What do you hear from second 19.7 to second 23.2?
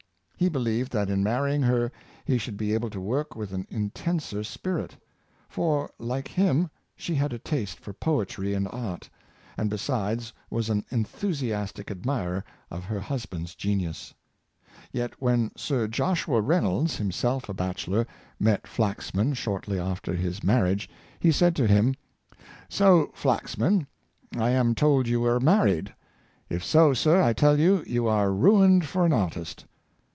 after his marriage, he said to him," So,